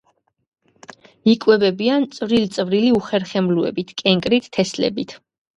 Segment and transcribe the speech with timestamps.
[1.33, 5.19] იკვებებიან წვრილ-წვრილი უხერხემლოებით, კენკრით, თესლებით.